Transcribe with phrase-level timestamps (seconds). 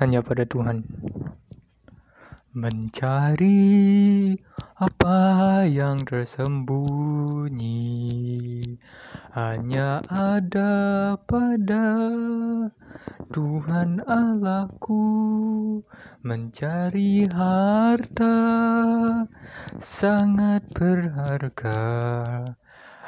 [0.00, 0.84] hanya pada Tuhan.
[2.56, 4.32] Mencari
[4.76, 7.80] apa yang tersembunyi
[9.32, 11.88] hanya ada pada
[13.32, 15.04] Tuhan Allahku
[16.20, 18.36] mencari harta
[19.80, 21.80] sangat berharga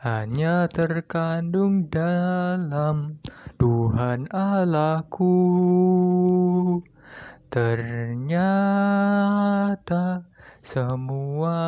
[0.00, 3.20] hanya terkandung dalam
[3.60, 5.36] Tuhan Allahku
[7.50, 8.22] ternyata
[10.62, 11.58] semua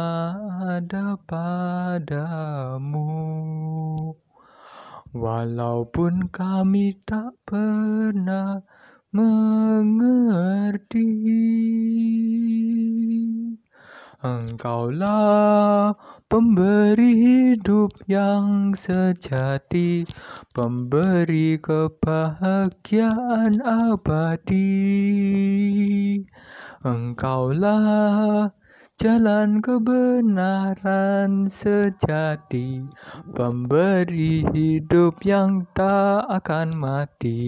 [0.62, 3.10] ada padamu
[5.10, 8.62] walaupun kami tak pernah
[9.10, 11.10] mengerti
[14.22, 15.98] Engkaulah
[16.30, 20.06] pemberi hidup yang sejati,
[20.54, 24.78] pemberi kebahagiaan abadi.
[26.82, 28.50] Engkaulah
[28.98, 32.82] jalan kebenaran sejati,
[33.30, 37.38] pemberi hidup yang tak akan mati.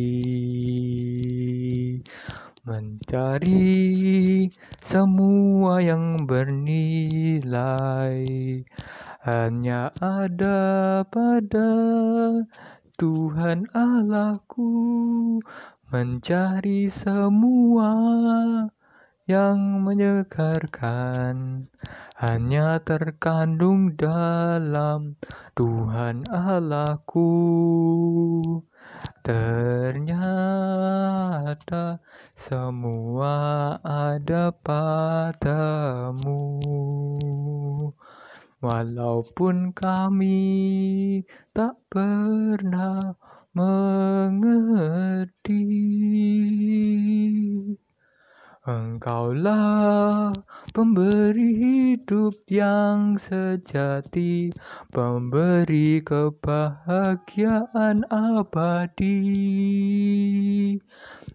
[2.62, 4.46] Mencari
[4.78, 7.58] semua yang bernilai
[9.26, 11.74] hanya ada pada
[12.94, 15.42] Tuhan Allahku.
[15.92, 17.94] Mencari semua
[19.24, 21.64] yang menyegarkan
[22.20, 25.16] hanya terkandung dalam
[25.56, 27.32] Tuhan Allahku.
[29.24, 30.04] Ternyata
[32.36, 33.32] semua
[33.80, 36.60] ada padamu.
[38.60, 40.44] Walaupun kami
[41.56, 43.16] tak pernah
[43.56, 45.64] mengerti
[48.64, 50.32] Engkaulah
[50.72, 54.56] pemberi hidup yang sejati,
[54.88, 59.20] pemberi kebahagiaan abadi.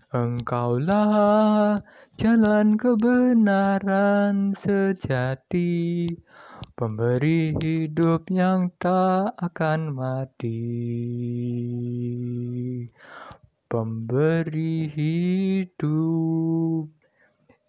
[0.10, 1.78] Engkaulah
[2.18, 6.10] jalan kebenaran sejati,
[6.74, 10.66] pemberi hidup yang tak akan mati.
[13.70, 16.99] Pemberi hidup